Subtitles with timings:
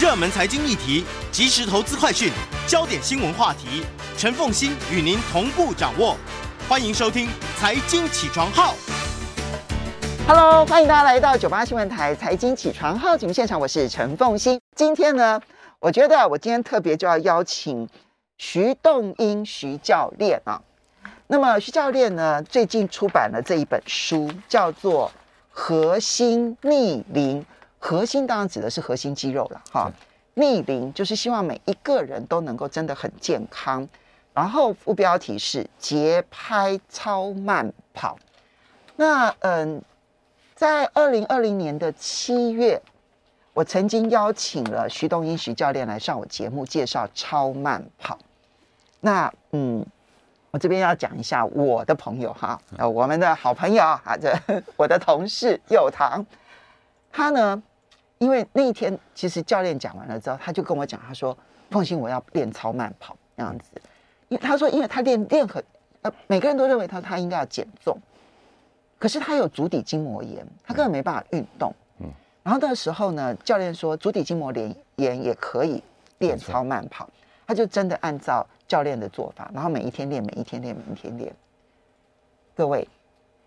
[0.00, 2.28] 热门财经议题、即时投资快讯、
[2.66, 3.84] 焦点新闻话题，
[4.18, 6.16] 陈凤馨与您同步掌握。
[6.68, 8.74] 欢迎收听《财经起床号》。
[10.26, 14.60] Hello，欢迎大家来到九八新闻台《财经起床号》节目现场，我是陈凤馨。
[14.74, 15.40] 今天呢，
[15.78, 17.88] 我觉得我今天特别就要邀请
[18.36, 20.60] 徐栋英徐教练啊。
[21.28, 25.08] 那么徐教练呢，最近出版了这一本书，叫做
[25.50, 27.40] 《核心逆龄》。
[27.86, 29.92] 核心当然指的是核心肌肉了，哈。
[30.32, 33.86] 逆龄就是希望每一个人都能够真的很健康。
[34.32, 38.16] 然后副标题是节拍超慢跑。
[38.96, 39.82] 那嗯，
[40.54, 42.80] 在二零二零年的七月，
[43.52, 48.18] 我曾经邀请了徐东英徐教练来上我节目介绍超慢跑。
[49.00, 49.84] 那嗯，
[50.50, 54.34] 我这边要讲一下我的朋友哈，呃，我们的好朋友啊，这
[54.74, 56.24] 我的同事祐堂，
[57.12, 57.62] 他呢。
[58.18, 61.36] 因为那一天，其实教练讲完了之后，他就跟我讲，他说
[61.70, 63.70] ：“凤馨，我要练超慢跑那样子。”
[64.28, 65.62] 因为他说，因为他练练很
[66.02, 67.98] 呃，每个人都认为他他应该要减重，
[68.98, 71.74] 可是他有足底筋膜炎，他根本没办法运动。
[71.98, 72.10] 嗯。
[72.42, 75.82] 然后那时候呢，教练说足底筋膜炎炎也可以
[76.18, 77.08] 练超慢跑，
[77.46, 81.34] 他就真的按照教练的做法，然后每一天练，每一天练，每一天练。
[82.54, 82.88] 各位，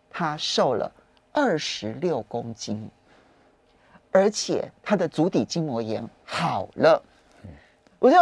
[0.10, 0.92] 他瘦了
[1.32, 2.90] 二十六公斤。
[4.18, 7.00] 而且他的足底筋膜炎好了，
[8.00, 8.18] 我就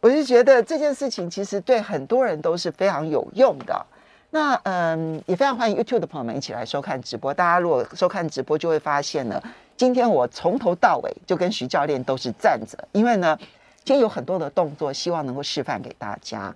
[0.00, 3.86] 我就觉得这件事情其实对很多人都是非常有用的。
[4.28, 7.32] 那嗯，也非常欢迎 YouTube 的朋友们一起来收看直播。
[7.32, 9.42] 大家如果收看直播，就会发现呢，
[9.74, 13.34] 今天我从头到尾就跟徐教练都是站着，因为呢，
[13.82, 16.54] 今天有很多的动作，希望能够示范给大家。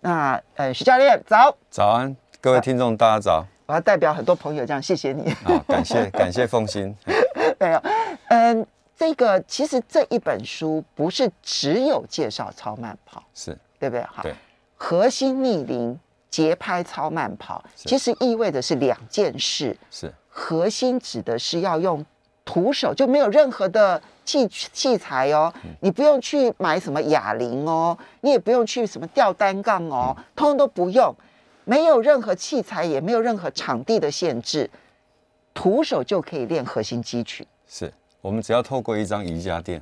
[0.00, 3.46] 那呃，徐教练早，早安，各位听众大家早。
[3.66, 5.32] 我要代表很多朋友这样谢谢你。
[5.42, 6.94] 好，感谢感谢凤馨。
[7.58, 7.82] 没有，
[8.28, 8.66] 嗯，
[8.96, 14.02] 这个其实这一本书不是只有介绍超慢跑，是对不对？
[14.02, 14.34] 哈，对，
[14.76, 15.98] 核心逆龄
[16.30, 19.76] 节拍超慢跑，其实意味着是两件事。
[19.90, 22.04] 是核心指的是要用
[22.44, 31.14] 徒手，就没有任何的器器材哦，嗯、你不用去买什么哑铃哦，你也不用去什么吊单杠哦，嗯、通通都不用，
[31.64, 34.68] 没有任何器材，也没有任何场地的限制。
[35.54, 39.80] 徒手就可以练核心肌群，是我们只要透过一张瑜伽垫，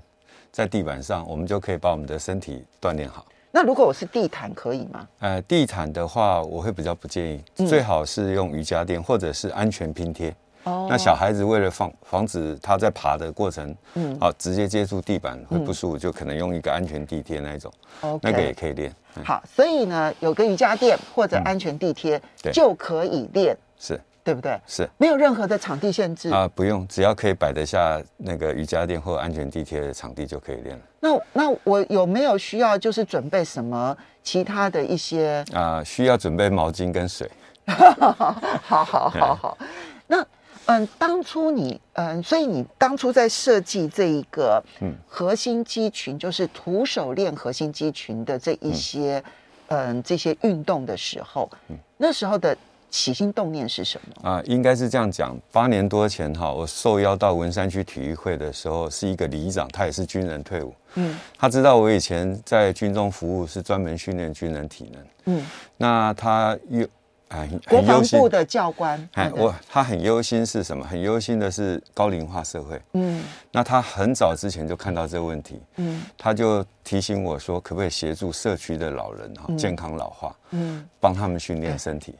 [0.53, 3.27] 在地板上，我们就可以把我们的身体锻炼好。
[3.50, 5.09] 那如果我是地毯可以吗？
[5.19, 10.34] 呃，地毯的话，我会比较不建议，嗯、最好是用瑜伽垫或者是安全拼贴。
[10.65, 17.72] 哦，那小孩子为了防防止他在爬的过程，嗯，好、啊、直接接触地板会不舒服，嗯、就可能用一个安全地贴那一种，
[18.03, 18.94] 嗯、那个也可以练。
[19.16, 23.56] 嗯、好，所以呢，有个瑜伽垫或者安全地贴，嗯、就可以练。
[23.78, 24.00] 是。
[24.25, 24.60] 对不对？
[24.66, 30.83] 是没有任何的场地限制啊，不用，只要可以摆得下那个瑜伽垫或安全地贴的场地就可以练了。
[31.00, 35.82] 那那我有没有需要就是准备什么其他的一些啊？
[35.84, 37.28] 需要准备毛巾跟水。
[37.66, 39.59] 好好好好好。
[40.06, 40.25] 那
[40.66, 49.22] 嗯，当初你嗯，所以你当初在设计这一个嗯核心肌群，就是徒手练核心肌群的这一些
[49.69, 52.56] 嗯，嗯这些运动的时候，嗯，那时候的。
[52.93, 54.43] 起心动念是什么啊？
[54.45, 60.75] 应该是这样讲，八年多前哈，我受邀到文山区体育会的时候，是一个里长，他也是军人退伍。
[60.97, 65.07] 嗯，他知道我以前在军中服务是专门训练军人体能。
[65.25, 65.47] 嗯，
[65.79, 66.87] 那他又
[67.29, 69.09] 哎，国防部的教官。
[69.15, 70.85] 哎，我他很忧心是什么？
[70.85, 72.79] 很忧心的是高龄化社会。
[72.93, 75.59] 嗯，那他很早之前就看到这个问题。
[75.77, 80.37] 嗯，他就提醒我说，可不可以协助社区的老人哈健康老化？
[80.51, 82.15] 嗯，帮他们训练身体。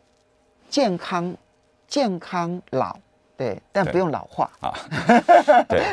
[0.73, 1.37] 健康，
[1.87, 2.97] 健康老，
[3.37, 4.73] 对，但不用老化啊。
[5.69, 5.85] 对，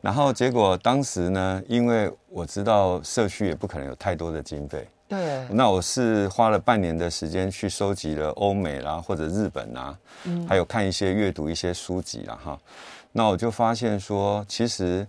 [0.00, 9.94] 然后结果当时呢，因为我知道社区也不可能有太多的经费，对，那我是花了半年的时间去收集了欧美啦或者日本啊，
[10.24, 12.58] 嗯，还有看一些阅读一些书籍啦哈。
[13.12, 15.06] 那我就发现说，其实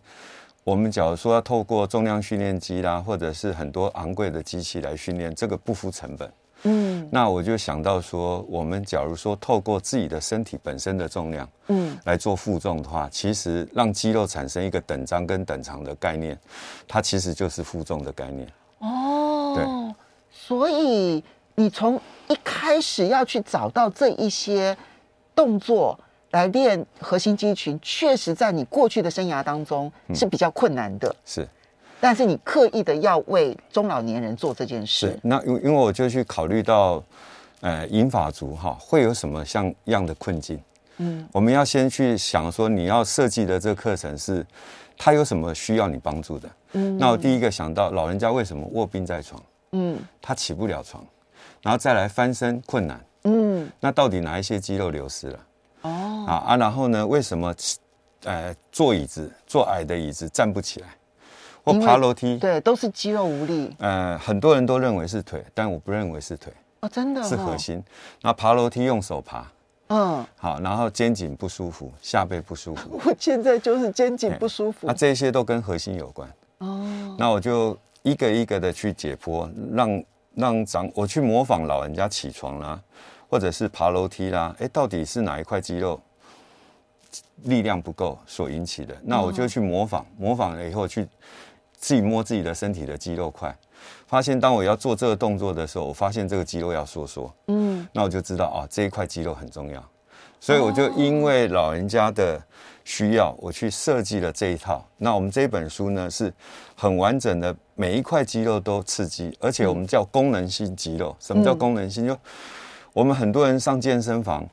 [0.65, 6.29] 我们假如说要透过重量训练机啦，或者是很多昂贵的机器来训练，这个不敷成本。
[6.63, 16.39] 嗯，那我就想到说，我们假如说透过自己的身体本身的重量，嗯，来做负重的话，其实让肌肉产生一个等张跟等长的概念，
[16.87, 18.47] 它其实就是负重的概念。
[18.79, 19.95] 哦，对，
[20.31, 21.23] 所以
[21.55, 21.99] 你从
[22.29, 24.75] 一开始要去找到这一些
[25.35, 25.99] 动作
[26.31, 31.09] 来练核心肌群，确实在你过去的生涯当中是比较困难的。
[31.09, 31.47] 嗯，是。
[32.03, 37.01] 但是你刻意的要为中老年人做这件事，是那因因为我就去考虑到，
[37.61, 40.61] 呃，银发族哈会有什么像样的困境？
[40.97, 44.45] 嗯，我们要先去想说，你要设计的这个课程是
[44.97, 46.49] 他有什么需要你帮助的？
[46.73, 49.41] 嗯，那我第一个想到老人家为什么卧病在床？
[49.71, 51.01] 嗯，他起不了床，
[51.61, 52.99] 然后再来翻身困难。
[53.23, 55.39] 嗯，那到底哪一些肌肉流失了？
[55.83, 57.07] 哦，啊啊，然后呢？
[57.07, 57.55] 为什么？
[58.25, 60.87] 呃，坐椅子，坐矮的椅子站不起来，
[61.63, 63.73] 或爬楼梯，对，都是肌肉无力。
[63.79, 66.51] 呃，很多人都认为是腿，但我不认为是腿。
[66.81, 67.81] 哦，真的、哦，是核心。
[68.21, 69.49] 那爬楼梯用手爬，
[69.87, 72.99] 嗯，好，然后肩颈不舒服，下背不舒服。
[73.05, 74.87] 我现在就是肩颈不舒服。
[74.87, 76.29] 那、啊、这些都跟核心有关。
[76.57, 80.03] 哦，那我就一个一个的去解剖，让
[80.35, 82.77] 让长我去模仿老人家起床啦，
[83.29, 85.99] 或者是爬楼梯啦，哎，到底是哪一块肌肉？
[87.43, 91.07] 力量不够所引起的，那我就去模仿，模仿了以后去
[91.83, 93.53] 自己摸自己的身体的肌肉块，
[94.07, 99.83] 发现当我要做这个动作的时候，我发现这个肌肉要收缩，嗯，那我就知道啊，这一块肌肉很重要，
[100.39, 102.41] 所以我就因为老人家的
[102.85, 104.81] 需要，我去设计了这一套。
[104.97, 106.33] 那我们这本书呢，是
[106.73, 111.13] 很完整的，每一块肌肉都刺激，而且我们叫功能性肌肉。
[111.19, 112.07] 什么叫功能性？
[112.07, 112.17] 就
[112.93, 114.47] 我们很多人上健身房。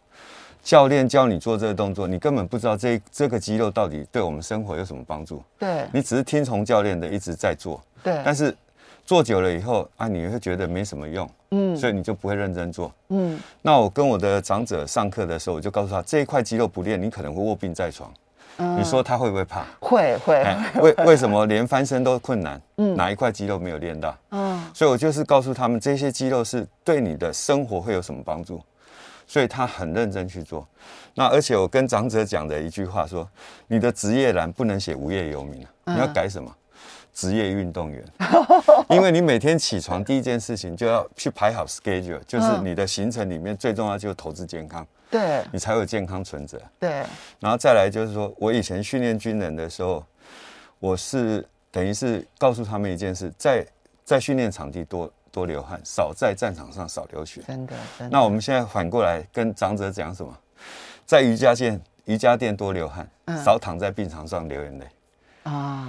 [0.63, 5.43] 教练教你做这个动作，你根本不知道这这个肌肉到底对我们生活有什么帮助。
[5.59, 7.81] 对，你只是听从教练的一直在做。
[8.03, 8.55] 对，但是
[9.05, 11.29] 做久了以后啊，你会觉得没什么用。
[11.53, 12.93] 嗯，所以你就不会认真做。
[13.09, 18.13] 嗯，那我跟我的长者上课的时候，我就告诉他，这一块肌肉不练，你可能会卧病在床。
[18.59, 19.65] 嗯，你说他会不会怕？
[19.81, 20.45] 会会。
[20.81, 22.61] 为为什么连翻身都困难？
[22.77, 24.17] 嗯，哪一块肌肉没有练到？
[24.31, 28.61] 嗯，所以我就是告诉他们，这些肌肉是对你的生活会有什么帮助。
[29.31, 30.67] 所以他很认真去做，
[31.15, 33.31] 那而且我跟长者讲的一句话说：
[33.69, 36.53] 你的职业栏不能写无业游民，你要改什么？
[37.15, 38.05] 职业运动员，
[38.91, 46.61] 因为你每天起床第一件事情就要去排好 schedule，就是你的行程里面最重要就是投资健康，对，你才有健康存折。
[46.81, 47.05] 对，
[47.39, 50.05] 然后再来就是说我以前训练军人的时候，
[50.81, 53.65] 我是等于是告诉他们一件事，在
[54.05, 55.09] 在训练场地多。
[55.33, 57.41] 多流汗，少在战场上少流血。
[57.47, 58.17] 真的，真的。
[58.17, 60.37] 那我们现在反过来跟长者讲什么？
[61.07, 64.87] 在瑜伽垫瑜伽垫多流汗，嗯、少躺在病床上流眼泪。
[65.45, 65.89] 啊，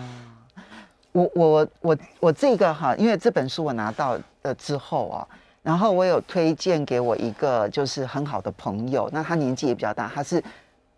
[1.11, 5.27] 我我我我这个哈，因为这本书我拿到了之后啊，
[5.61, 10.43] 然后我有推荐给我一个就是很好的朋友，那他年纪也比较大，他是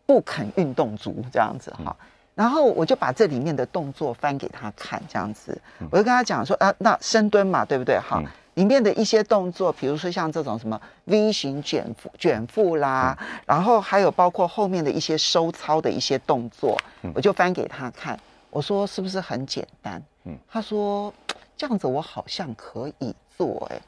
[0.06, 1.96] 不肯运动族这样子哈。
[2.00, 5.56] 嗯然后我就把这里面的动作翻给他看，这样子，
[5.92, 8.00] 我就跟他讲说啊，那深蹲嘛，对不对？
[8.00, 8.20] 哈，
[8.56, 13.16] 里面的一些动作，比如说像这种什么 V 型卷腹卷腹啦，
[13.46, 16.76] 然后还有包括后面的一些收操的一些动作，
[17.14, 18.20] 我就翻给他看。
[18.50, 20.02] 我说是不是很简单？
[20.26, 21.14] 嗯他说
[21.56, 23.80] 这样子我好像可以做，哎，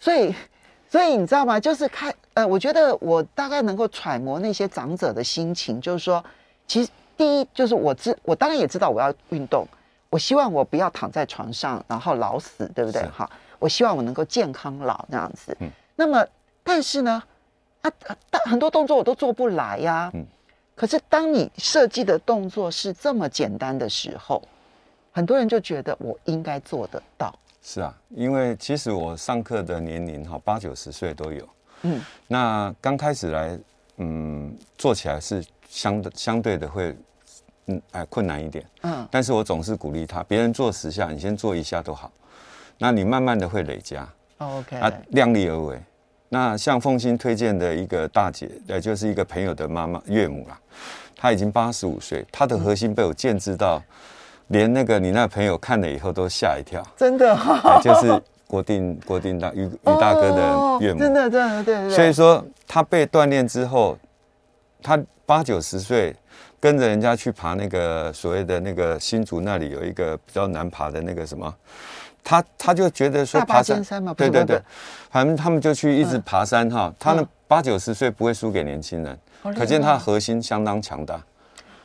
[0.00, 0.34] 所以，
[0.88, 1.60] 所以你知道吗？
[1.60, 6.24] 就是看，呃，我觉得我大概能够揣摩那些长者的心情，就是说，
[6.66, 6.90] 其实。
[7.22, 9.64] 第一就是我知，我当然也知道我要运动，
[10.10, 13.00] 我希望我不要躺在床上然后老死，对不对？
[13.10, 13.30] 哈，
[13.60, 15.56] 我希望我能够健康老这样子。
[15.60, 15.70] 嗯。
[15.94, 16.26] 那么，
[16.64, 17.22] 但是呢，
[17.82, 17.92] 啊，
[18.46, 20.10] 很多动作我都做不来呀。
[20.14, 20.26] 嗯。
[20.74, 24.42] 可是当你设计的动作是这么简单的时候，
[25.12, 27.32] 很多人就觉得我应该做得到。
[27.62, 31.48] 是啊，因为其实我上课的年龄哈，八九十岁都有。
[31.82, 32.00] 嗯。
[32.26, 33.56] 那刚开始来，
[33.98, 36.96] 嗯，做起来是相相对的会。
[37.66, 38.64] 嗯，哎，困难一点。
[38.82, 42.10] 嗯，但是我总是鼓励他，别人做十下，你先做一下都好。
[42.78, 44.08] 那你慢慢的会累加。
[44.38, 44.76] Oh, OK。
[44.78, 45.80] 啊，量力而为。
[46.28, 50.58] 那像凤馨推荐的一个大姐，呃，就是一个朋友的妈妈岳母啦，
[51.14, 53.80] 她已经八十五岁，她的核心被我建制到，
[54.48, 56.82] 连那个你那朋友看了以后都吓一跳。
[56.96, 57.38] 真的。
[57.80, 60.98] 就是国定国定大于于大哥的岳母。
[60.98, 61.90] 真的，真的，对对。
[61.90, 63.96] 所以说，她被锻炼之后，
[64.82, 66.16] 她八九十岁。
[66.62, 71.52] 跟着人家去爬那个所谓的那个新竹那里有一个比较难爬的那个什么，
[72.22, 73.82] 他他就觉得说爬山，
[74.14, 74.62] 对对对，
[75.10, 76.86] 反正他们就去一直爬山哈。
[76.86, 81.20] 嗯、他呢八九十岁不会输给年轻人，嗯、可见他核心相当强大。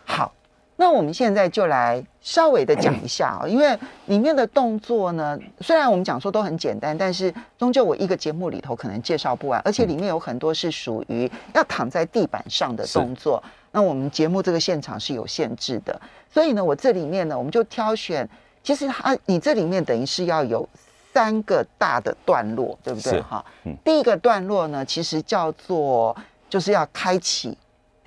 [0.05, 0.31] 好，
[0.77, 13.43] 那我们现在就来稍微的讲一下啊，嗯、因为里面的动作呢，虽然我们讲说都很简单，但是终究我一个节目里头可能介绍不完，而且里面有很多是属于要躺在地板上的动作。
[13.71, 15.99] 那我们节目这个现场是有限制的，
[16.31, 18.27] 所以呢，我这里面呢，我们就挑选。
[18.63, 20.67] 其实它，你这里面等于是要有
[21.13, 23.21] 三个大的段落，对不对？
[23.21, 23.75] 哈，嗯。
[23.83, 26.15] 第一个段落呢，其实叫做
[26.49, 27.57] 就是要开启，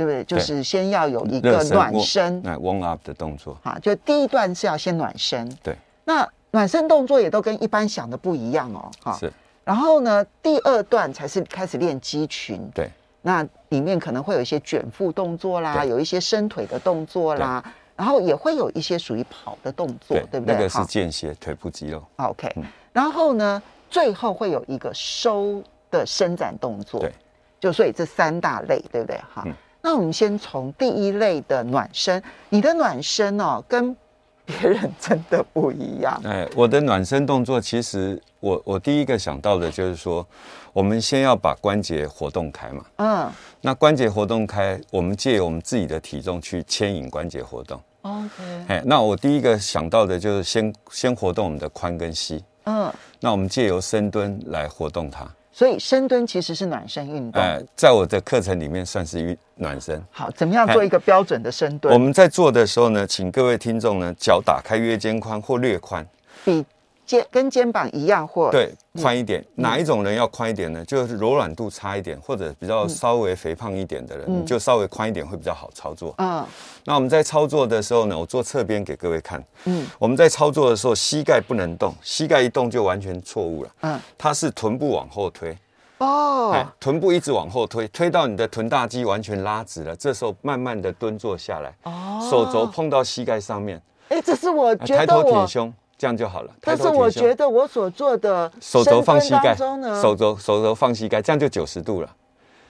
[0.00, 0.24] 对不对？
[0.24, 3.54] 就是先要有一个暖身，那 warm up 的动作。
[3.62, 5.46] 哈，就第一段是要先暖身。
[5.62, 5.76] 对。
[6.04, 8.90] 那暖身动作也都跟一般想的不一样哦。
[9.02, 9.18] 哈。
[9.20, 9.30] 是。
[9.62, 12.66] 然后呢，第二段才是开始练肌群。
[12.74, 12.88] 对。
[13.20, 17.62] 那里面可能会有一些卷腹动作啦，有一些伸腿的动作啦，
[17.94, 20.54] 然后也会有一些属于跑的动作，对，对不对？
[20.54, 22.02] 那个是间歇腿部肌肉。
[22.16, 22.64] OK，、嗯、
[22.94, 27.00] 然后呢，最后会有一个收的伸展动作。
[27.00, 27.12] 对，
[27.60, 29.18] 就所以这三大类，对不对？
[29.34, 29.52] 哈、嗯，
[29.82, 33.96] 那我们先从第一类的暖身，你的暖身哦，跟
[34.44, 36.20] 别人真的不一样。
[36.24, 40.26] 哎，我的暖身动作其实我我第一个想到的就是说，
[40.72, 42.84] 我们先要把关节活动开嘛。
[42.96, 43.30] 嗯。
[43.62, 47.78] 那关节活动开，我们借我们自己的体重去牵引关节活动。
[48.02, 48.30] OK，
[48.68, 57.38] 哎，那我第一个想到的就是先先活动我们的髋跟膝，嗯，那我们借由深蹲来活动它，所以深蹲其实是暖身运动。
[57.42, 60.02] 哎，在我的课程里面算是运暖身。
[60.10, 61.92] 好，怎么样做一个标准的深蹲？
[61.92, 66.02] 我们在做的时候呢，请各位听众呢，脚打开约肩宽或略宽，
[66.46, 66.64] 比。
[67.10, 70.84] 肩跟肩膀一样，或对宽一点，哪一种人要宽一点呢？
[70.84, 76.14] 就是柔软度差一点，或者比较稍微肥胖一点的人，你就稍微宽一点会比较好操作。
[76.18, 76.46] 嗯，
[76.84, 79.42] 那我们在操作的时候呢，我做侧边给各位看。
[79.64, 83.70] 嗯，我们在操作的时候，膝盖不能动，膝盖一动就完全错误了。
[83.80, 85.58] 嗯，它是臀部往后推。
[85.98, 91.74] 哦，臀部一直往后推，推到你的臀大肌完全拉直了，这时候慢慢的蹲坐下来。
[91.82, 93.82] 哦，手肘碰到膝盖上面。
[94.08, 95.74] 哎，这是我觉得抬头挺胸。
[96.00, 96.50] 这样就好了。
[96.62, 99.54] 但是我觉得我所做的手肘放膝盖，
[100.00, 102.08] 手肘手肘放膝盖，这样就九十度了。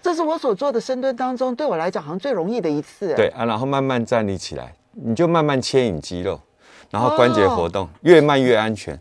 [0.02, 3.14] 这是我所做的深蹲当中，对我来讲好像最容易的一次。
[3.14, 6.40] 对啊，然后慢慢站立起来，你就慢慢牵引肌肉，
[6.90, 9.00] 然后关节活动，越慢越安全。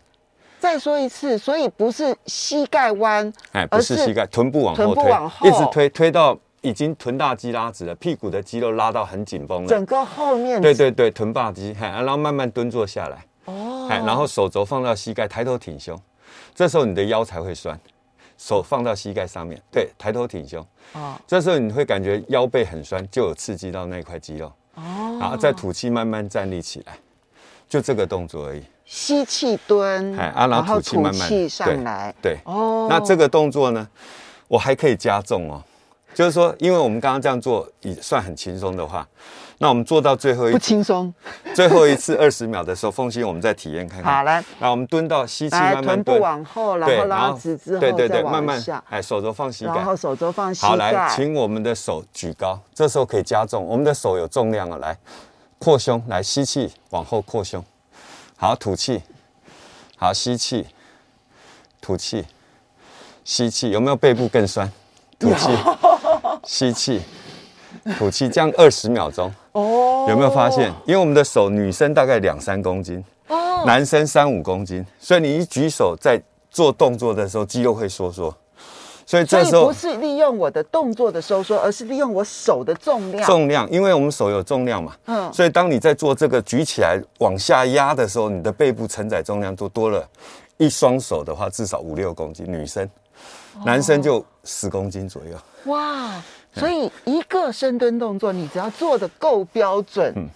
[0.60, 13.24] 再说一次，所以不是膝盖弯，哎，不是膝盖，臀部往后推，一直推，推到已经臀大肌拉直了，屁股的肌肉拉到很紧绷了，整个后面，对对对，臀大肌，然后慢慢蹲坐下来。
[13.50, 15.98] 哦，然后手肘放到膝盖，抬头挺胸，
[16.54, 17.78] 这时候你的腰才会酸。
[18.38, 20.66] 手放到膝盖上面，对，抬头挺胸。
[20.94, 24.46] 哦，这时候你会感觉腰背很酸，就有刺激到那块肌肉。
[24.76, 26.98] 哦，然后再吐气，慢慢站立起来，
[27.68, 28.62] 就这个动作而已。
[28.86, 32.14] 吸气蹲，哎，啊，然后吐气慢慢上来。
[32.22, 33.86] 对，哦，那这个动作呢，
[34.48, 35.62] 我还可以加重哦，
[36.14, 39.06] 就是说，因为我们刚刚这样做也算很轻松的话。
[39.62, 41.12] 那我们做到最后一不轻松，
[41.54, 44.14] 最后一次二十秒的时候，凤心我们再体验看看。
[44.16, 50.68] 好，来，那我们蹲到吸气，慢慢蹲，臀部往后，然后拉直之后，对对对，慢慢下，哎，手肘放膝盖，然后手肘放膝盖。
[50.68, 54.96] 好，来，请我们的手举高，这时候可以加重，我们的手有重量了，来，
[55.58, 57.62] 扩胸，来吸气，往后扩胸，
[58.38, 59.02] 好，吐气，
[59.98, 60.66] 好，吸气，
[61.82, 62.24] 吐气，
[63.24, 64.72] 吸气，有没有背部更酸？
[65.18, 65.50] 吐气，
[66.50, 67.00] 吸气。
[67.96, 70.68] 吐气，这样二十秒钟哦，有没有发现？
[70.84, 78.36] 因为我们的手，女生大概两三公斤，哦，男生三五公斤，所以你一举手在做动作的时候，肌肉会收缩，
[79.06, 83.24] 所以这时候不是利用我的动作的收缩，而是利用我手的重量。
[83.24, 90.04] 重量，因为我们手有重量嘛，嗯，所以当你在做这个举起来往下压的时候，你的背部承载重量就多了。
[90.58, 92.86] 一双手的话，至少五六公斤，女生，
[93.64, 95.72] 男生就十公斤左右。
[95.72, 96.22] 哇！
[96.52, 100.26] 所以一个深蹲动作，你只要做的够标准，嗯，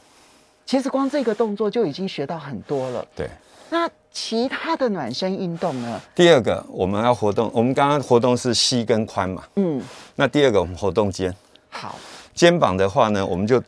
[0.65, 3.05] 其实光这个动作就已经学到很多了。
[3.17, 3.29] 对。
[3.71, 6.01] 那其他的暖身运动呢？
[6.15, 9.43] 第二个我们要活动，我们刚刚活动是膝跟髋嘛。
[9.57, 9.83] 嗯。
[10.15, 11.35] 那第二个我们活动肩。
[11.71, 11.97] 好。
[12.33, 13.61] 肩膀的话呢，我们就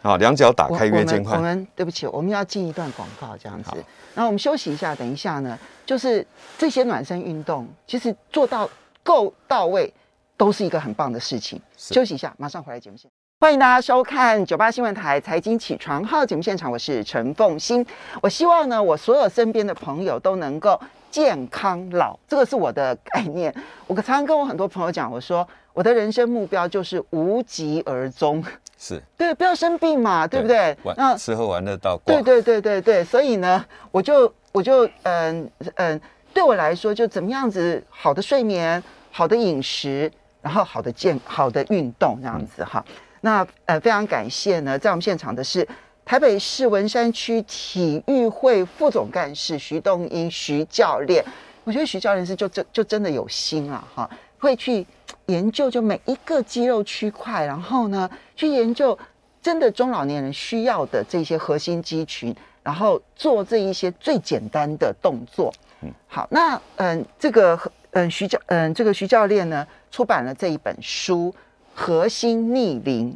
[0.00, 1.36] 好两脚打开约肩宽。
[1.36, 3.70] 我们对不起，我们要进一段广告这样子。
[4.14, 5.56] 然后我们休息一下，等一下呢，
[5.86, 6.26] 就是
[6.58, 8.68] 这些暖身运动，其实做到
[9.04, 9.92] 够到位。
[10.42, 11.60] 都是一个很棒的事情。
[11.76, 13.12] 休息一下，马上回来节目现场。
[13.38, 17.86] 欢迎大家收看九八新闻台财经起床号节目现场，我是陈凤欣。
[18.20, 20.76] 我希望呢，我所有身边的朋友都能够
[21.12, 23.54] 健康老，这个是我的概念。
[23.86, 28.44] 我常常跟我很多朋友讲，我说我的人生目标就是无疾而终，
[28.76, 30.76] 是 对，不要生病嘛，对不对？
[30.96, 32.16] 那吃喝玩乐到挂。
[32.16, 36.00] 对对对对对，所以呢，我就我就嗯嗯，
[36.34, 38.82] 对我来说，就怎么样子好的睡眠，
[39.12, 40.10] 好的饮食。
[40.42, 42.84] 然后好的健好的运动这样子哈，
[43.20, 45.66] 那呃非常感谢呢，在我们现场的是
[46.04, 51.24] 台北市文山区体育会副总干事徐东英徐教练，
[51.62, 54.84] 我觉得徐教练是就真就真的有心啊哈，会去
[55.26, 58.98] 研究就每一个肌肉区块，然后呢去研究
[59.40, 62.34] 真的中老年人需要的这些核心肌群，
[62.64, 65.52] 然后做这一些最简单的动作。
[65.82, 67.58] 嗯，好，那嗯这个
[67.92, 71.32] 嗯徐教嗯这个徐教练呢，出版了这一本书
[71.74, 73.10] 《核心逆龄》，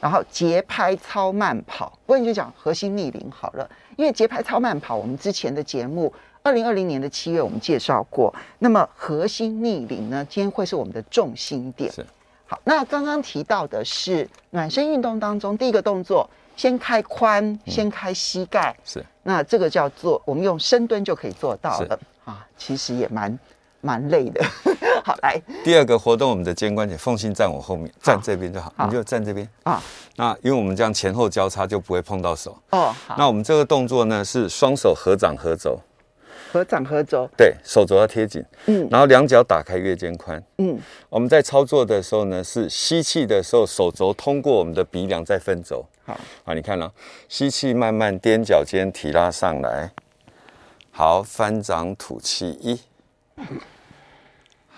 [0.00, 1.98] 然后节拍超慢跑。
[2.06, 8.34] 我跟你就讲核心逆龄好了，因为节拍超慢跑，我们之前的节目二零二零年的七月我们介绍过。
[8.58, 11.92] 那么核心逆龄呢，今天会是我们的重心点。
[11.92, 12.04] 是。
[12.46, 19.06] 好，那刚刚提到的是暖身运动当中第一个动作，先开髋，先开膝盖，嗯、是。
[19.22, 23.38] 那这个叫做我们用深蹲就可以做到了啊，其实也蛮
[23.82, 24.42] 蛮累的。
[25.04, 29.82] 好，来第二个活动，我们的肩关节，凤心站我后面，站这边就好，好你就站这边啊。
[30.16, 32.94] 那因为我们这样前后交叉就不会碰到手哦。
[33.06, 35.76] 好，那我们这个动作呢是双手合掌合肘，
[36.52, 40.78] 合掌合肘，对手肘要贴紧，嗯，然后两脚打开月肩宽，嗯。
[41.08, 45.84] 我们在操作的时候呢，是吸气的时候手肘通过我们的鼻梁再分轴。
[46.04, 46.92] 好，好，你看了，
[47.28, 49.90] 吸气慢慢踮脚尖提拉上来，
[50.92, 52.80] 好，翻掌吐气一。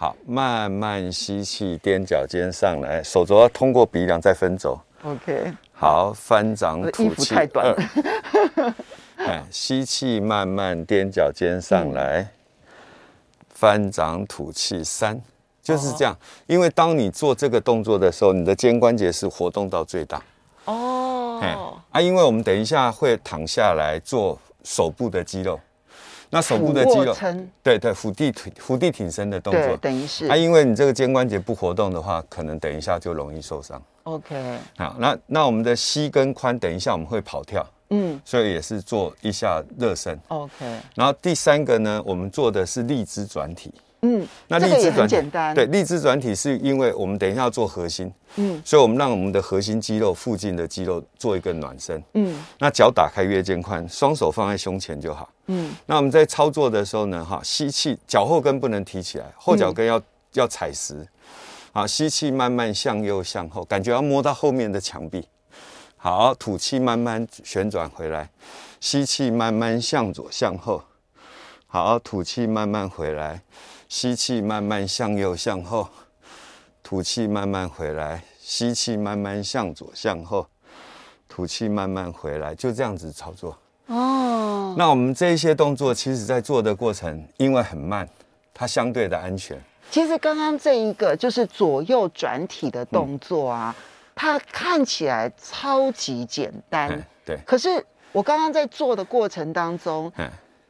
[0.04, 4.78] 好，慢慢吸气，踮脚尖上来，手肘要通过鼻梁再分走。
[5.02, 5.50] OK。
[5.72, 7.04] 好，翻掌吐气。
[7.04, 8.74] 衣服太短了。
[9.16, 12.28] 哎，吸气，慢慢踮脚尖上来，嗯、
[13.48, 15.18] 翻掌吐气三，
[15.62, 16.12] 就是这样。
[16.12, 16.18] 哦、
[16.48, 20.22] 因为当你做这个动作的时候，你的肩关节是活动到最大。
[20.66, 21.40] 哦。
[21.40, 21.56] 哎，
[21.92, 25.58] 啊，因为我们等一下会躺下来做手部的肌肉。
[26.34, 27.16] 那手部的肌肉，
[27.62, 33.80] 对对，伏地挺伏地挺身的动作，等于是啊，因为你这个肩关节不活动的话，可能等一下就容易受伤。
[34.02, 40.18] OK，好，那那我们的膝跟髋，等一下我们会跑跳，嗯，所以也是做一下热身。
[40.26, 40.52] OK，
[40.96, 43.72] 然后第三个呢，我们做的是立姿转体。
[44.06, 60.02] 嗯，那立姿转体，对，立姿转体是因为我们等一下要做核心，嗯，所以我们让我们的核心肌肉附近的肌肉做一个暖身，嗯，那脚打开月肩宽，双手放在胸前就好，嗯，那我们在操作的时候呢，哈，吸气，脚后跟不能提起来，后脚跟要、嗯、
[60.34, 61.06] 要踩实，
[61.72, 65.26] 好，吸气慢慢向右向后，感觉要摸到后面的墙壁，
[65.96, 68.28] 好，吐气慢慢旋转回来，
[68.80, 70.82] 吸气慢慢向左向后，
[71.66, 73.40] 好，吐气慢慢回来。
[73.88, 75.88] 吸气，慢慢向右向后，
[76.82, 78.24] 吐气，慢慢回来。
[78.40, 80.46] 吸气，慢慢向左向后，
[81.28, 82.54] 吐气，慢慢回来。
[82.54, 83.56] 就这样子操作。
[83.86, 84.74] 哦。
[84.76, 88.08] 那我们这一些动作，其实在做的过程，因为很慢，
[88.52, 89.58] 它相对的安全。
[89.90, 93.82] 其实刚刚这一个就是左右转体的动作啊，嗯、
[94.14, 96.90] 它看起来超级简单。
[97.24, 97.38] 对。
[97.46, 100.10] 可是我刚刚在做的过程当中。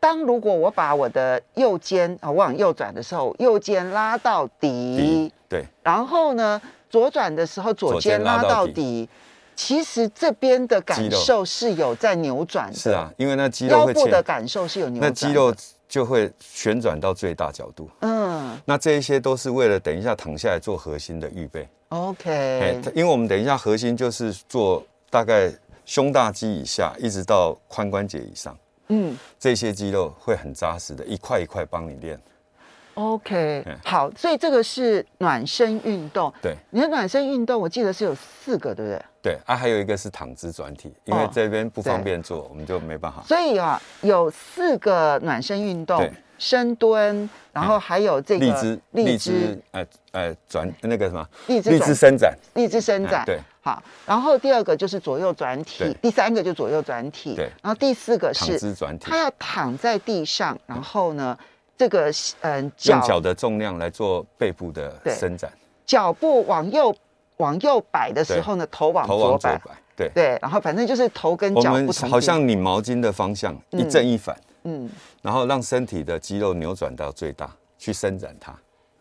[0.04, 9.08] 当如果我把我的右肩啊往右转的时候，右肩拉到底，对，然后呢，左转的时候左肩拉到底，
[9.56, 12.76] 其实这边的感受是有在扭转的。
[12.76, 15.54] 是啊，因为那肌肉腰部的感受是有扭转，那肌肉
[15.88, 17.88] 就会旋转到最大角度。
[18.00, 21.66] 嗯，那这一些都是为了等一下躺下来做核心的预备。
[21.88, 25.50] OK，因为我们等一下核心就是做大概
[25.86, 28.54] 胸大肌以下，一直到髋关节以上。
[28.88, 32.20] 嗯，这些肌肉会很扎实的，一块一块帮你练。
[32.94, 36.32] OK，好，所以这个是暖身运动。
[36.40, 39.02] 对，你的暖身运动，我记得是有四个，对不对？
[39.20, 43.20] 对啊，还有一个是躺姿转体，因为这边不方便做，我们就没办法。
[43.26, 53.24] 所以啊，有四个暖身运动：深蹲，然后还有这个荔枝荔枝，呃呃，转那个什么荔枝荔枝伸展、荔枝伸展。
[53.26, 53.40] 对。
[53.64, 61.36] 好，然后第二个就是左右转体，第三个就左右转体，对，然后第四个是躺姿转体，他要躺在地上，然后呢，
[61.74, 65.50] 这个嗯，用脚的重量来做背部的伸展，
[65.86, 66.94] 脚步往右
[67.38, 69.58] 往右摆的时候呢，头往左摆，
[69.96, 70.10] 对。
[70.14, 74.90] 对，然后反正就是头跟脚不同，好像拧毛巾的方向一正一反，嗯，
[75.22, 78.54] 然后让身体的肌肉扭转到最大，去伸展它。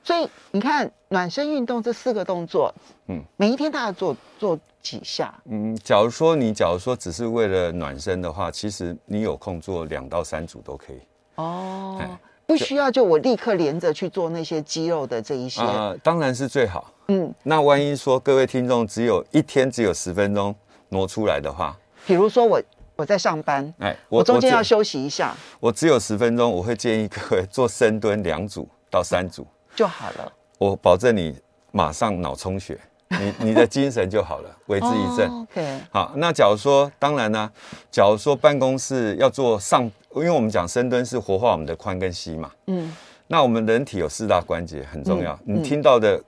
[0.03, 2.73] 所以你看暖身运动这四个动作，
[3.07, 5.33] 嗯，每一天大概做做几下？
[5.45, 10.99] 嗯，假如说你假如说只是为了暖身的话，其实你有空做两到三组都可以。
[11.35, 11.99] 哦，
[12.45, 15.61] 不需要就我立刻连着去做那些肌肉的这一些。
[15.61, 16.91] 呃，当然是最好。
[17.07, 20.53] 嗯，那万一说各位听众只有一天只有十分钟
[20.89, 22.61] 挪出来的话，比如说我
[22.97, 29.47] 我在上班，哎，我，我中间要休息一下，我只有十分钟，我会建议各位做深蹲两组到三组。
[29.75, 31.35] 就好了，我保证你
[31.71, 35.27] 马上脑充血，你你的精神就好了， 为之一振。
[35.29, 37.51] Oh, OK，好，那假如说，当然呢、啊，
[37.91, 39.83] 假如说办公室要做上，
[40.15, 42.95] 因为我们讲深蹲是活化我们的髋跟膝嘛，嗯，
[43.27, 46.21] 那我们人体有四大关节很重要，嗯、你听到的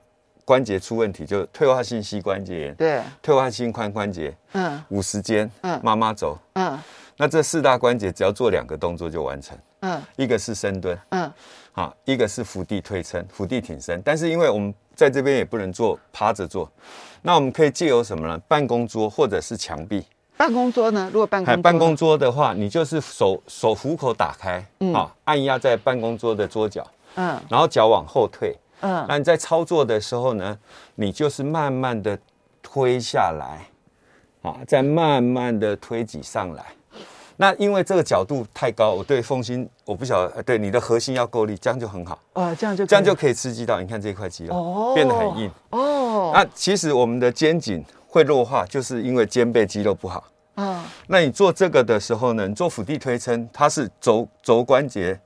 [0.44, 6.76] 关节出问题，就是退化性膝关节炎，对，退化性髋关节，嗯，五十肩，嗯，妈妈轴，嗯，
[7.16, 11.32] 那这四大关节只要做两个动作就完成，嗯，一个是深蹲，嗯。
[11.76, 16.70] 啊，一个是伏地推撑、伏地挺身，但是因为我们在这边也不能做趴着做，
[17.20, 18.38] 那我们可以借由什么呢？
[18.48, 20.02] 办公桌或者是墙壁。
[20.38, 21.10] 办公桌呢？
[21.12, 26.86] 如果办公桌，办公桌的话，你就是手手虎口打开，嗯，啊，按压在办公桌的桌角，
[27.16, 30.58] 嗯，然后脚往后退，嗯，那你在操作的时候呢，
[30.94, 32.18] 你就是慢慢的
[32.62, 33.66] 推下来，
[34.40, 36.64] 啊，再慢慢的推挤上来。
[37.36, 42.18] 那因为这个角度太高，我对凤心我不晓得，对你的核心要够力，这样就很好。
[42.32, 46.32] 啊，这样就这样就可以刺激到，你看这块肌肉哦，变得很硬哦。
[46.34, 50.24] 那其实我们的肩颈会弱化，就是因为肩背肌肉不好。
[50.54, 55.18] 啊，那你做这个的时候呢，你做腹地推撑，它是肘肘关节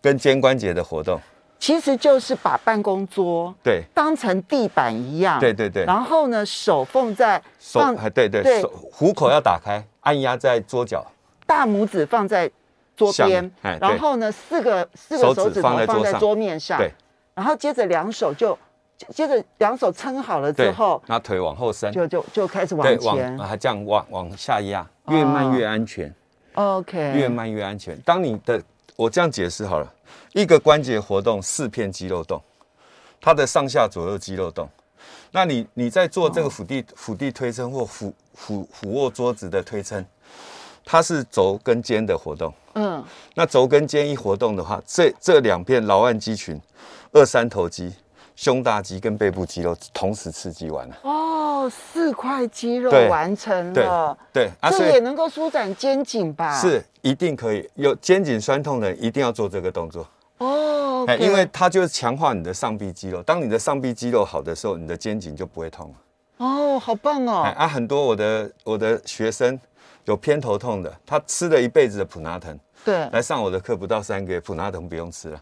[0.00, 1.20] 跟肩关节的活动。
[1.58, 5.84] 其实就是把办公桌对当成地板一样，对对对。
[5.84, 11.04] 然后呢，手放在手，对对对，手虎口要打开，按压在桌角，
[11.50, 12.48] 大拇指放在
[12.96, 16.92] 桌边，然后呢，四个四个手指头放在桌面上，对。
[17.34, 18.56] 然后接着两手就
[19.08, 26.14] 接着两手撑好了之后，那腿往后伸，就就就开始往前，还这样往往下压，越慢越安全。
[26.54, 27.98] OK，越慢越安全。
[28.02, 28.62] 当你的
[28.94, 29.92] 我这样解释好了。
[30.32, 32.40] 一个关节活动，四片肌肉动，
[33.20, 34.68] 它的上下左右肌肉动。
[35.32, 40.04] 那你你在做这个腹地俯地推撑或俯俯俯卧桌子的推撑，
[40.84, 42.52] 它是肘跟肩的活动。
[42.74, 43.02] 嗯，
[43.34, 46.60] 那肘跟肩一活动的话，这这两片老腕肌群、
[47.12, 47.92] 二三头肌、
[48.36, 50.96] 胸大肌跟背部肌肉同时刺激完了。
[51.02, 54.16] 哦，四块肌肉完成了。
[54.32, 56.60] 对，对啊，这也能够舒展肩颈吧？
[56.60, 57.68] 是，一定可以。
[57.74, 60.06] 有肩颈酸痛的，一定要做这个动作。
[60.38, 63.22] 哦，okay、因为它就是强化你的上臂肌肉。
[63.22, 65.94] 当你的上臂肌肉好的时候，你的肩颈就不会痛了。
[66.38, 67.42] 哦，好棒哦！
[67.54, 69.60] 啊，很多我的我的学生
[70.10, 75.40] 有偏头痛的，他吃了一辈子的普拿疼，对，来上我的课不到三个月，普拿疼不用吃了。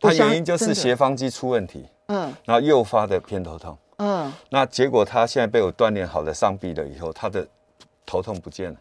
[0.00, 7.46] 他原因就是斜方肌出问题，嗯，然后诱发的偏头痛，嗯，那结果他现在被我锻炼好的上臂了以后，他的
[8.06, 8.76] 头痛不见了。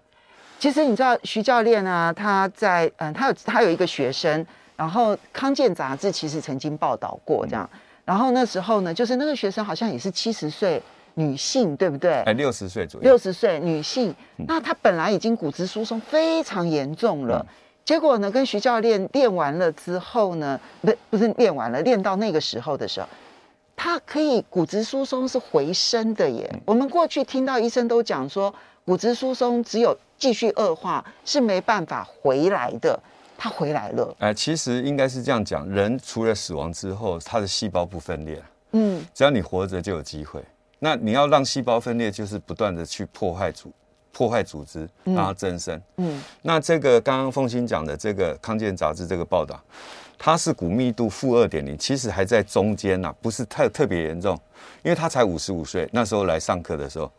[0.57, 4.45] 其实你知道徐教练啊，他在嗯，他有他有一个学生。
[4.79, 7.69] 然后康健杂志其实曾经报道过这样，
[8.05, 10.81] 然后那时候呢，就是那个学生好像也是七十岁
[11.15, 12.21] 女性，对不对？
[12.23, 13.03] 哎，六十岁左右。
[13.03, 14.13] 六十岁女性，
[14.47, 17.45] 那她本来已经骨质疏松非常严重了，
[17.83, 23.07] 结果呢，跟徐教练练完了之后呢，不不是练完了，练到那个时候的时候，
[23.75, 26.49] 她可以骨质疏松是回升的耶。
[26.65, 28.53] 我们过去听到医生都讲说，
[28.85, 32.99] 骨质疏松只有继续恶化是没办法回来的。
[33.41, 34.13] 他回来了。
[34.19, 38.43] 哎，其实应该是这样讲，人除了死亡之后，他的细胞不分裂。
[38.73, 40.43] 嗯，只要你活着就有机会。
[40.79, 43.71] 那你要让细胞分裂，就是不断的去破坏组、
[44.11, 45.79] 破坏组织，让它增生。
[45.97, 49.61] 嗯，那这个刚刚凤馨讲的这个康健杂志这个报道，
[50.17, 54.35] 它是骨密度负二点零，其实还在中间呐、啊，不是特特别严重，
[54.83, 57.11] 因为他才五十五岁，那时候来上课的时候。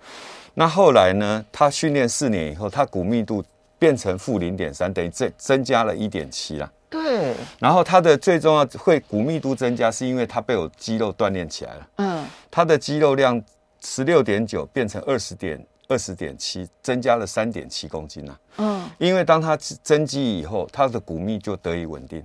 [0.54, 3.44] 那后来呢，他训练四年以后，他骨密度。
[3.80, 6.70] 变成负零点三，等于增增加了一点七啦。
[6.90, 7.34] 对。
[7.60, 11.88] 然后它的最重要会骨密度增加，是因为它被我肌肉锻炼起来了。
[11.96, 12.26] 嗯。
[12.50, 13.40] 它的肌肉量
[13.82, 18.38] 十六点九变成二十点二十点七，增加了三点七公斤啦。
[18.56, 18.90] 嗯。
[18.98, 22.22] 因为当它增肌以后，它的骨密就得以稳定。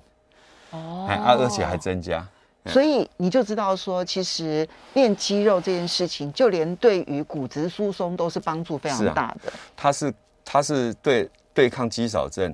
[0.71, 1.05] 哦。
[1.07, 2.27] 啊，而且还增加。
[2.65, 9.53] 所以你就知道说，其实练肌肉这件事情，就连对于骨质疏松都是帮助非常大的。
[9.77, 11.29] 它是它是对。
[11.55, 12.53] 对抗肌少症，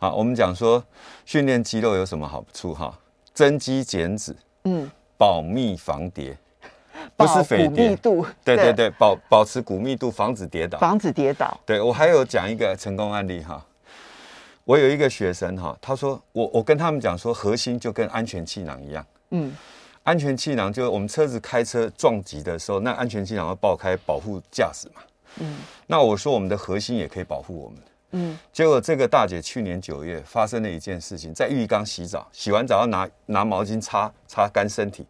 [0.00, 0.82] 好，我们讲说
[1.26, 2.96] 训练肌肉有什么好处哈？
[3.34, 4.34] 增肌减脂，
[4.64, 6.36] 嗯，保密防跌，
[7.16, 11.58] 不是肥密，度，对对对，保保持骨密度，防止跌倒，防止跌倒。
[11.66, 13.64] 对，我还有讲一个成功案例哈，
[14.62, 19.52] 我有一个学生哈，他说我我跟他们讲说，核心就跟安全气囊一样，嗯，
[20.04, 25.02] 安全气囊就是我们车子开车撞击的时候，那安全气囊会爆开保护驾驶嘛，
[25.40, 25.56] 嗯，
[25.88, 27.78] 那我说我们的核心也可以保护我们。
[28.12, 35.06] 嗯，结果这个大姐去年九月发生了一件事情，在浴缸洗澡，洗完澡要拿拿毛巾擦擦干身体，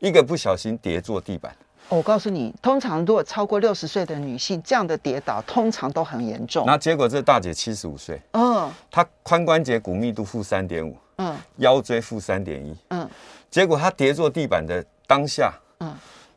[0.00, 1.54] 一个不小心跌坐地板。
[1.88, 6.64] 我告诉你，通常如果超过六十岁的女性，这样的跌倒通常都很严重。
[6.66, 13.08] 那结果这大姐七十五岁，嗯，她髋关节骨密度负三点五，嗯，腰椎负三点一，嗯，
[13.50, 15.92] 结果她跌坐地板的当下，嗯，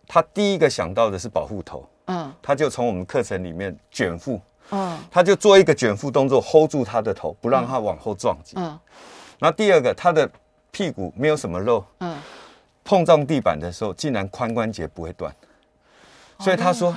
[0.07, 4.39] 她第一个想到的是保护头，嗯，她就从我们课程里面卷腹。
[4.71, 8.53] 嗯，他就做一个卷腹动作，hold 住他的头，不让他往后撞击。
[8.57, 8.79] 嗯，
[9.39, 10.29] 然后第二个，他的
[10.71, 11.83] 屁股没有什么肉。
[11.99, 12.15] 嗯，
[12.83, 15.33] 碰撞地板的时候，竟然髋关节不会断。
[16.39, 16.95] 所以他说，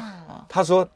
[0.49, 0.87] 他说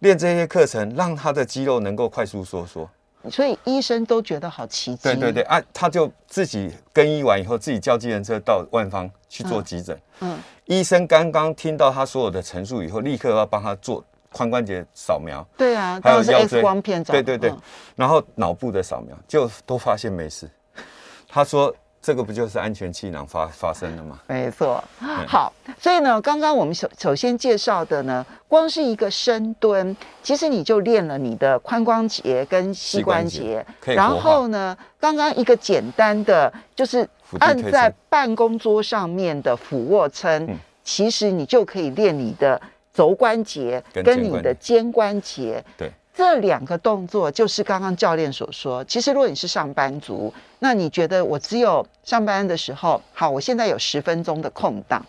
[0.00, 2.88] 练这些课程，让他的肌肉能够快速收缩。
[3.30, 5.02] 所以医生都觉得好奇迹。
[5.02, 9.98] 对对对，啊，他就自己更衣完以后，自己叫计程车到万方去做急诊。
[10.20, 14.04] 嗯，医生刚刚听到他所有的陈述以后，立刻要帮他做。
[14.38, 17.52] 髋关节扫描，对啊，还有腰椎片，对对对，
[17.96, 20.48] 然后脑部的扫描就都发现没事。
[21.26, 24.20] 他说这个不就是安全气囊发发生的吗？
[24.28, 24.82] 没错。
[25.26, 33.66] 好，所以呢，刚刚我们首首先介绍的呢，光是一个深蹲，其实你就练了你的髋关节跟膝关节。
[33.84, 37.06] 然后呢，刚刚一个简单的就是
[37.40, 42.58] 按在办公桌上面的俯卧撑，其实你就可以练你的
[42.98, 45.64] 肘关节跟你的肩关节。
[45.76, 45.92] 对。
[46.12, 48.82] 这两个动作就是刚刚教练所说。
[48.86, 55.00] 其实，如果你是上班族，那你觉得我只有上班的时候，好，我现在有十分钟的空档，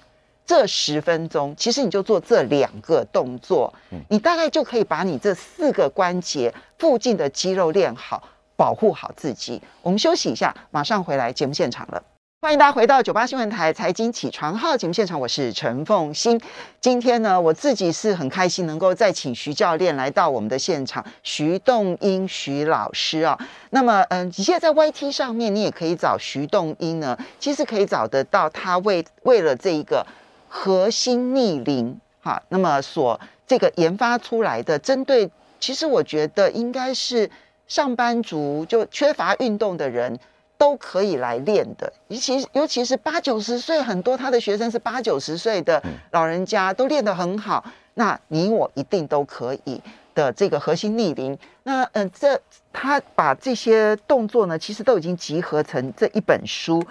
[0.45, 3.73] 这十分钟其实你就做这两个动作，
[4.07, 8.21] 你大概就可以把你这四个关节附近的肌肉练好，
[8.55, 9.59] 保护好自己。
[9.81, 12.03] 我们休息一下，马上回来节目现场了。
[12.41, 16.39] 欢迎大家回到九八新闻台财经起床号节目现场，我是陈凤欣。
[16.79, 23.37] 今天呢，我自己是很开心能够再请徐教练来到我们的现场，徐栋英徐老师啊。
[23.71, 30.07] 那么，嗯，你现在在 YT 上面，你也可以找徐栋英呢，其实可以找得到他为为了这一个
[30.47, 37.29] 核心逆龄哈，那么所这个研发出来的，针对其实我觉得应该是
[37.67, 40.17] 上班族就缺乏运动的人。
[40.59, 47.63] 都可以来练的，尤其尤其是八九十岁，很多他的学生是八九十岁的老人家，都练得很好。
[47.93, 49.81] 那你我一定都可以
[50.13, 50.29] 的。
[50.33, 52.37] 这个核心逆龄，那嗯、呃，这
[52.73, 56.83] 他把这些动作呢，其实都已经集合成这一本书，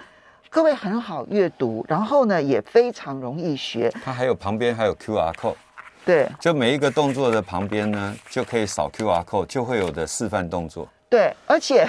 [0.49, 3.93] 各位很好阅读，然后呢也非常容易学。
[4.03, 5.57] 他还有旁边还有 QR code，
[6.07, 10.89] 对，就每一个动作的旁边呢，就可以扫 QR code，就会有的示范动作。
[11.11, 11.87] 对，而且。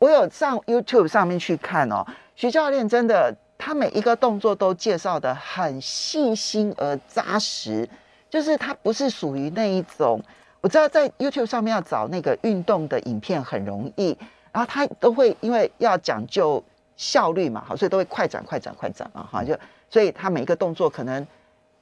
[0.00, 2.02] 我有上 YouTube 上面去看哦，
[2.34, 7.86] 徐教练真的，他每一个动作都介绍得很细心而扎实，
[8.30, 10.18] 就是他不是属于那一种，
[10.62, 14.16] 我知道在 YouTube 上面要找那个运动的影片很容易，
[14.50, 16.64] 然后他都会因为要讲究
[16.96, 19.54] 效率嘛，好，所以都会快转快转快转嘛，哈，就
[19.90, 21.26] 所以他每一个动作可能，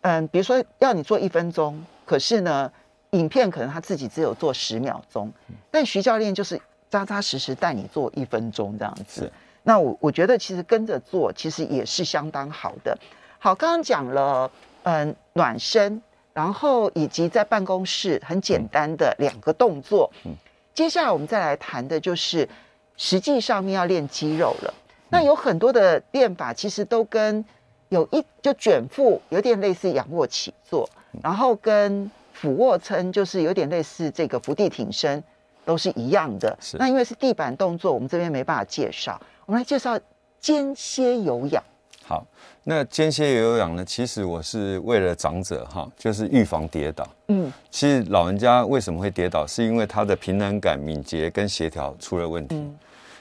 [0.00, 2.68] 嗯，比如说要你做一分钟，可是呢，
[3.10, 5.32] 影片可能他自己只有做十秒钟，
[5.70, 6.60] 但徐教练就是。
[6.90, 9.30] 扎扎实实带你做一分钟这样子，
[9.62, 12.96] 那我我觉得其实跟着做其实也是相当好的。
[13.38, 14.50] 好，刚刚讲了
[14.84, 16.00] 嗯暖身，
[16.32, 20.10] 然后以及在办公室很简单的两个动作。
[20.24, 20.32] 嗯，
[20.74, 22.48] 接下来我们再来谈的就是
[22.96, 24.74] 实际上面要练肌肉了。
[25.10, 27.44] 那有很多的练法其实都跟
[27.90, 30.88] 有一就卷腹有点类似仰卧起坐，
[31.22, 35.22] 然后跟俯卧撑就是有点类似这个伏地挺身。
[35.68, 36.56] 都是一样的。
[36.58, 39.20] 是那因为是地板动作，我们这边没办法介绍。
[39.44, 40.00] 我们来介绍
[40.40, 41.62] 间歇有氧。
[42.02, 42.26] 好，
[42.64, 43.84] 那间歇有氧呢？
[43.84, 47.06] 其实我是为了长者哈，就是预防跌倒。
[47.26, 52.56] 嗯，其实老人家为什么会跌倒，是因为他的平衡感、敏捷跟协调出了问题。
[52.56, 52.74] 嗯，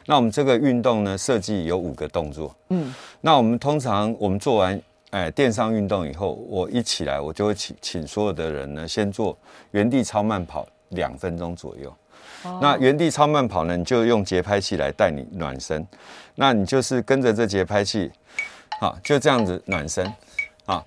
[0.06, 2.56] 那我们这个运动呢，设计有五个动作。
[2.70, 9.38] 嗯，那我们通常我们做完哎垫上运动以后，我一起来，我就会请请所有的人呢，先做
[9.72, 11.94] 原地超慢跑两分钟左右。
[12.62, 13.78] 那原地超慢跑呢？
[13.78, 15.86] 你就用节拍器来带你暖身。
[16.36, 18.12] 那你就是跟着这节拍器，
[18.80, 20.06] 好，就这样子暖身，
[20.66, 20.84] 啊。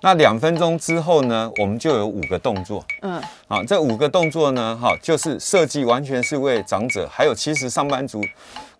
[0.00, 2.84] 那两分钟之后呢，我们就有五个动作。
[3.02, 8.24] 嗯，好，这五个动作呢，哈，就是设计完全是为长者，还有其实上班族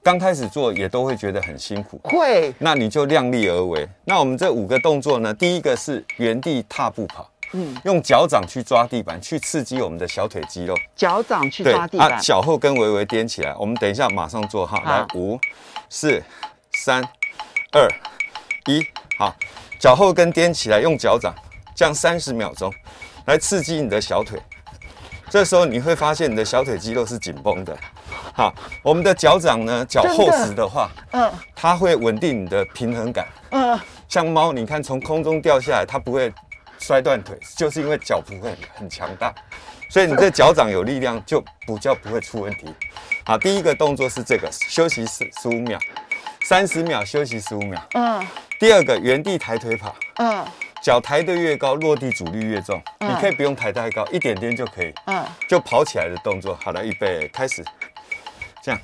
[0.01, 2.01] 刚开始做也都会觉得很辛苦。
[2.05, 3.87] 会，那你就量力而为。
[4.05, 7.29] 那我们这五个动作呢，第一个是原地踏步跑。
[7.53, 10.77] 嗯，用脚掌去抓地板，去刺激我们的小腿肌肉。
[10.95, 13.55] 脚掌去抓地板，啊，脚后跟微微踮起来。
[13.59, 15.41] 我们等一下马上做哈，好来五、
[15.89, 16.23] 四、
[16.73, 17.03] 三、
[17.73, 17.89] 二、
[18.67, 18.85] 一，
[19.19, 19.35] 好，
[19.81, 21.35] 脚后跟踮起来，用脚掌
[21.75, 22.71] 这样三十秒钟，
[23.25, 24.39] 来刺激你的小腿。
[25.31, 27.75] 这时候你会发现你的小腿肌肉是紧绷的。
[28.35, 33.27] 好，我们的脚掌呢，脚厚实的话，嗯，它会稳定你的平衡感。
[33.51, 36.31] 嗯，像猫，你看从空中掉下来，它不会。
[36.79, 39.35] 摔断腿就是因为脚不会很强大，
[39.91, 42.75] 所以你这脚掌有力量就比较不会出问题。
[43.25, 45.79] 好，第一个动作是这个，休息十十五秒，
[46.45, 47.83] 三十秒休息十五秒。
[47.95, 48.27] 嗯。
[48.59, 49.95] 第二个原地抬腿跑。
[50.17, 50.47] 嗯。
[50.81, 52.81] 脚抬得越高，落地阻力越重。
[53.01, 53.11] 嗯。
[53.11, 54.95] 你可以不用抬太高，一点点就可以。
[55.07, 55.25] 嗯。
[55.47, 56.59] 就跑起来的动作。
[56.63, 57.65] 好了，预备开始。
[58.63, 58.81] 这样。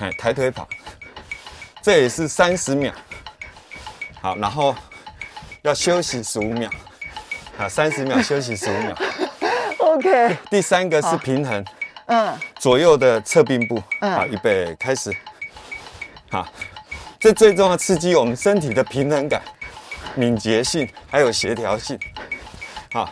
[0.00, 0.68] 哎，抬腿跑，
[1.82, 2.92] 这也是三十秒。
[4.20, 4.74] 好，然后。
[5.62, 6.70] 要休息十五秒，
[7.58, 8.96] 啊，三十秒休息十五秒。
[9.78, 10.36] OK。
[10.50, 11.64] 第三个是平衡，
[12.06, 15.14] 嗯，左右的侧并步，好，预备开始。
[16.30, 16.46] 好，
[17.18, 19.42] 这最重要刺激我们身体的平衡感、
[20.14, 21.98] 敏捷性还有协调性。
[22.92, 23.10] 好，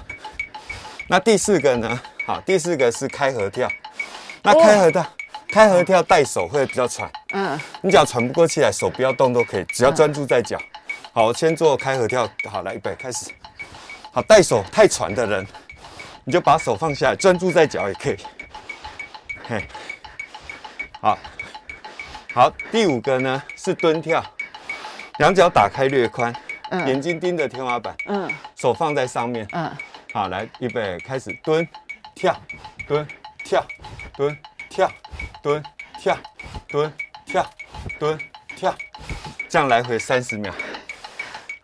[1.09, 2.01] 那第四个呢？
[2.25, 3.71] 好，第四个是开合跳。
[4.43, 5.07] 那开合跳，
[5.49, 7.11] 开合跳带手会比较喘。
[7.33, 10.57] 嗯，你只要喘不过气来，手不要动都可以，只要专注在脚。
[11.17, 12.29] 好，先做开合跳。
[12.45, 13.31] 好，来预备开始。
[14.13, 15.47] 好，带手太喘的人，
[16.25, 18.17] 你就把手放下来，专注在脚也可以。
[19.49, 19.67] 嘿，
[21.01, 21.19] 好，
[22.35, 24.23] 好，第五个呢是蹲跳，
[25.17, 26.31] 两脚打开略宽，
[26.69, 29.49] 嗯眼睛盯着天花板，嗯手放在上面。
[29.53, 29.75] 嗯，
[30.13, 31.67] 好，来预备开始蹲
[32.15, 32.39] 跳
[32.87, 33.09] 蹲
[33.43, 33.67] 跳
[34.15, 34.93] 蹲跳
[35.43, 35.65] 蹲
[35.99, 36.19] 跳
[36.69, 36.93] 蹲
[37.25, 37.51] 跳
[37.99, 38.19] 蹲
[38.55, 38.75] 跳，
[39.49, 40.53] 这样来回三十秒。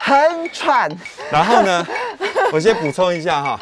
[0.03, 0.91] 很喘。
[1.31, 1.87] 然后呢，
[2.53, 3.61] 我先补充一下哈，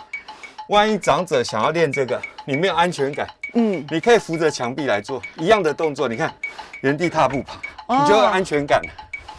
[0.68, 6.08] 万一长者想要练这个，你没有安全感，嗯，你可以扶着墙壁来做一样的动作。
[6.08, 6.32] 你看，
[6.80, 8.88] 原地踏步跑，你就有安全感了。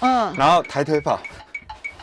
[0.01, 1.19] 嗯，然后抬腿跑，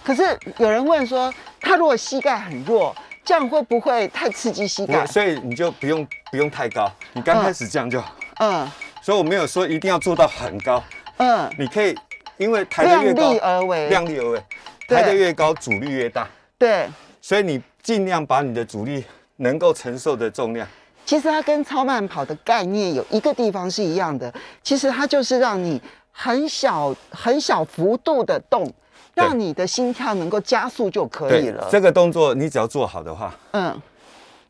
[0.03, 5.07] 可是有人问说，他如果膝盖很弱，这样会不会太刺激膝盖？
[5.07, 8.13] 所以你就不用不用太高，你刚开始这样就好。
[8.41, 8.69] 嗯
[9.01, 10.83] 所以我没有说一定要做到很高，
[11.17, 11.97] 嗯，你可以
[12.37, 14.43] 因为抬得越高，量力而为量力而为，
[14.89, 16.27] 对抬得越高，阻力越大。
[16.59, 16.89] 对。
[17.21, 19.05] 所以你尽量把你的阻力
[19.37, 20.67] 能够承受的重量，
[21.05, 28.73] 其实它跟超慢跑的概念有一个地方是一样的，其实它就是让你很小很小幅度的动，
[29.15, 31.69] 让你的心跳能够加速就可以了。
[31.71, 33.83] 这个动作你只要做好的话，嗯，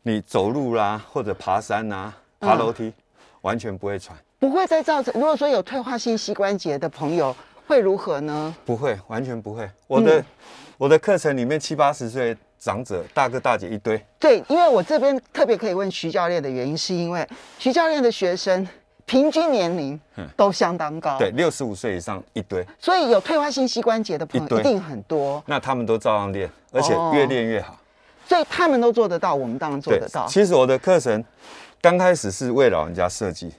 [0.03, 2.93] 你走路啦或者爬山呐、爬楼梯，
[3.41, 5.13] 完全不会喘，不会再造成。
[5.15, 7.35] 如果说有退化性膝关节的朋友
[7.69, 8.55] 会如何呢？
[8.65, 9.69] 不会，完全不会。
[9.85, 10.25] 我的、嗯、
[10.75, 14.03] 我的课程里面七八十岁长者大哥大姐一堆。
[14.17, 17.23] 对，因为我这边特别可以问徐教练的原因，是因为
[17.59, 18.67] 徐教练的学生
[19.05, 19.99] 平均年龄
[20.35, 27.79] 都相当高，对，六十五岁以上一堆，所以有退化性膝关节的朋友一定很多，那他们都照样练，而且越练越好。
[28.25, 30.25] 所以他们都做得到，我们当然做得到。
[30.25, 31.23] 其实我的课程
[31.79, 33.53] 刚开始是为老人家设计，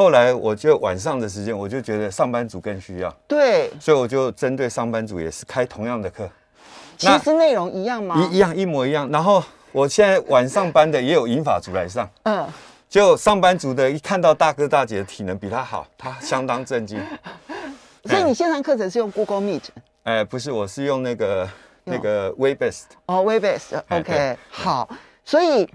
[0.00, 6.26] 后来我就晚上的时间，我就觉得上班族更需要，对，所以我就针对上班族也是开同样的课。
[6.96, 8.16] 其实内容一样吗？
[8.18, 9.06] 一一样一模一样。
[9.10, 12.48] 然后我现在晚上班的也有银发族来上，嗯，
[12.88, 16.98] 就上班族的一看到大哥大姐的体能比他好，他相当震惊。
[18.08, 19.64] 所以你线上课程是用 Google Meet？
[20.04, 21.46] 哎，不是，我是用那个
[21.84, 22.84] 那个 Webex。
[23.04, 24.88] 哦，Webex，OK，、哎好。
[25.26, 25.66] 所以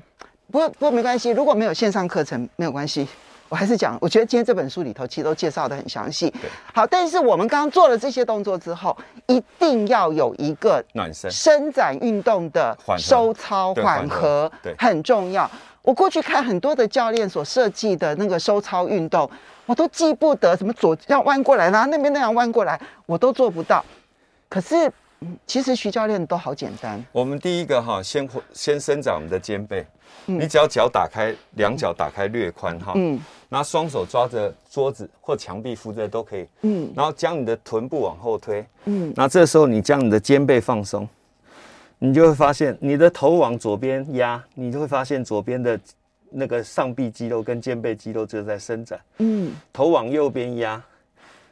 [0.51, 3.07] 不过不过没关系，如果没有线上课程没有关系。
[3.47, 6.33] 我还是讲，我觉得今天这本书里头其实都介绍的很详细。
[6.73, 15.49] 好，但是我们刚刚做了这些动作之后，一定要有一个暖身、伸展运动的收操缓和，对，很重要。
[15.83, 19.29] 我过去看很多的教练所设计的那个收操运动，
[19.67, 23.85] 我都记不得什么左要弯过来，然后那边那样弯过来，我都做不到。
[24.49, 24.91] 可是，
[25.47, 27.03] 其实徐教练都好简单。
[27.11, 29.85] 我们第一个哈，先先伸展我们的肩背。
[30.27, 41.07] 嗯、你只要脚打开，两脚打开略宽哈，嗯，然后双手抓着桌子或墙壁扶着都可以，嗯，然后将你的臀部往后推，嗯，那这时候你将你的肩背放松，
[41.99, 45.79] 你就会发现你的头往左边压，你就会发现左边的
[46.31, 50.81] 那个上臂肌肉跟肩背肌肉就在伸展，嗯，头往右边压，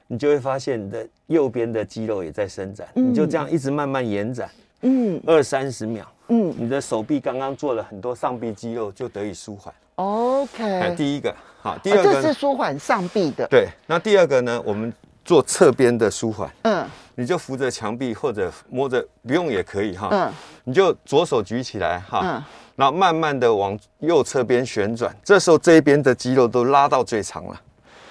[0.07, 4.49] 你就会发现你的右边的肌肉也在伸展，嗯，你就这样一直慢慢延展，
[4.81, 6.05] 嗯，二三十秒。
[6.29, 9.73] 嗯，你的手臂刚刚做了很多上臂肌肉，就得以舒缓。
[9.95, 13.47] OK，第一个好，第二个、哦、这是舒缓上臂的。
[13.49, 14.61] 对，那第二个呢？
[14.65, 14.91] 我们
[15.25, 16.49] 做侧边的舒缓。
[16.63, 20.07] 嗯，你就扶着墙壁或者摸着，不用也可以哈。
[20.11, 20.31] 嗯，
[20.63, 22.43] 你就左手举起来哈，嗯，
[22.75, 27.61] 然后慢慢的往右侧边旋转，这时候这一边的肌肉都拉到最长了。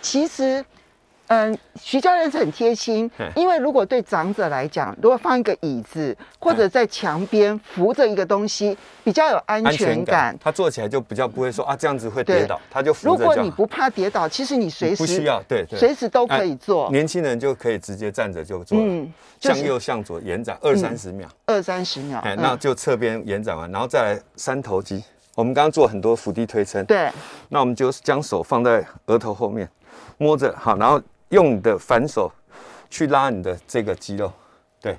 [0.01, 0.65] 其实。
[1.29, 13.09] 嗯，徐教练是很贴心，因为如果对长者来讲，如果放一个椅子或者在墙边扶着一个东西，比较有安全感，他坐起来就比较不会说啊这样子会跌倒，他就扶着。
[13.11, 16.91] 如果你不怕跌倒，其实你随时不需要，对对，随时都可以做。
[16.91, 25.03] 年轻人就可以直接站着就做了，嗯，向右向左延展二三十秒，二三十秒，哎，那就侧边延展完，然后再来三头肌。
[25.35, 27.11] 我们刚刚做很多伏地推撑，对，
[27.49, 29.67] 那我们就将手放在额头后面，
[30.19, 31.01] 摸着好，然后。
[31.33, 32.31] 用你的反手
[32.91, 34.31] 去拉你的这个肌肉，
[34.83, 34.99] 对，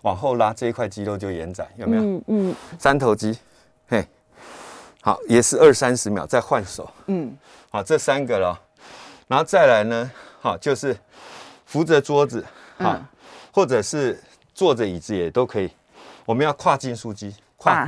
[0.00, 2.02] 往后拉这一块肌肉就延展，有没有？
[2.02, 2.56] 嗯嗯。
[2.78, 3.38] 三头肌，
[3.88, 4.02] 嘿，
[5.02, 6.90] 好，也是二三十秒，再换手。
[7.06, 7.36] 嗯，
[7.70, 8.58] 好，这三个了，
[9.28, 10.10] 然后再来呢，
[10.40, 10.96] 好，就是
[11.66, 12.42] 扶着桌子，
[12.78, 12.98] 好，
[13.52, 14.18] 或者是
[14.54, 15.70] 坐着椅子也都可以。
[16.24, 17.86] 我们要跨进束肌，跨。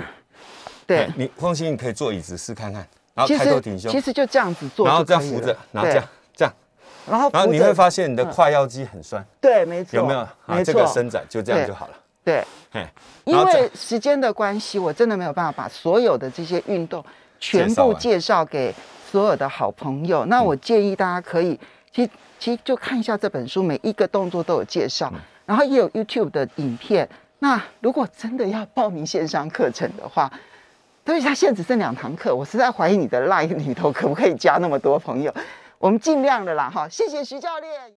[0.86, 6.06] 对，你放心，你可以坐椅子试看看，然后抬头挺胸，其实就这样子做，然后这样扶着，然后这样。
[7.08, 10.20] 然后，然后你会发现你的胯腰肌很酸，对，没错，有没有？
[10.46, 11.92] 啊，这个伸展就这样就好了。
[12.24, 12.44] 对，
[13.24, 17.04] 因为时间的关系，我真的没有办法把所有的这些运动
[17.38, 18.74] 全部介绍给
[19.08, 20.24] 所有的好朋友。
[20.26, 21.58] 那我建议大家可以，
[21.92, 25.12] 其实其实就看一下这本书，每一个动作都有介绍，
[25.44, 27.08] 然后也有 YouTube 的影片。
[27.38, 30.28] 那如果真的要报名线上课程的话，
[31.04, 35.32] 对，他现在只剩两堂课，我实在怀疑你的 Line 里头可不可以加那么多朋友。
[35.78, 37.94] 我们尽量的啦，哈，谢谢徐教练。